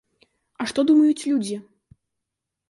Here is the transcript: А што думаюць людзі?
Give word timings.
А 0.63 0.65
што 0.71 0.85
думаюць 0.91 1.27
людзі? 1.33 1.59